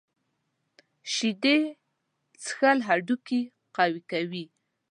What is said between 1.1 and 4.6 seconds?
شیدې څښل هډوکي قوي کوي.